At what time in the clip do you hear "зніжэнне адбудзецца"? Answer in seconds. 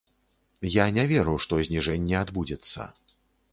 1.69-2.91